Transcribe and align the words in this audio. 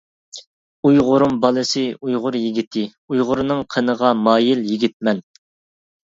ئۇيغۇرۇم 0.89 1.33
بالىسى 1.41 1.83
ئۇيغۇر 2.07 2.37
يىگىتى، 2.39 2.85
ئۇيغۇرنىڭ 3.09 3.61
قىنىغا 3.75 4.09
مايىل 4.29 4.65
يىگىتمەن. 4.71 5.21